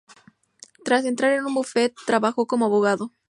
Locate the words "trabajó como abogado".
2.07-3.13